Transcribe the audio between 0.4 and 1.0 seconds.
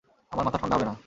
মাথা ঠান্ডা হবে না।